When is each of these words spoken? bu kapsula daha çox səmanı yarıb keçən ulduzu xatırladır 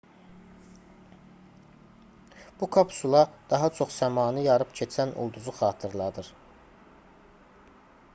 bu 2.61 2.69
kapsula 2.77 3.21
daha 3.53 3.69
çox 3.81 3.97
səmanı 4.01 4.43
yarıb 4.47 4.73
keçən 4.81 5.13
ulduzu 5.27 5.55
xatırladır 5.59 6.33